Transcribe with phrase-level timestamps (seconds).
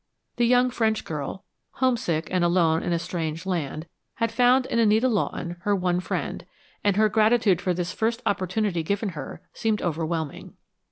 [0.37, 1.43] The young French girl,
[1.73, 3.85] homesick and alone in a strange land,
[4.15, 6.43] had found in Anita Lawton her one friend,
[6.83, 10.55] and her gratitude for this first opportunity given her, seemed overwhelming.